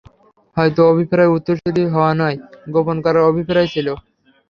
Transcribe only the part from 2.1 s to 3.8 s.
নয়, গোপন করার অভিপ্রায়